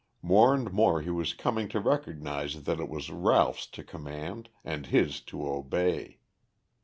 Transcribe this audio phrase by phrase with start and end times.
[0.23, 4.87] More and more he was coming to recognize that it was Ralph's to command and
[4.87, 6.17] his to obey.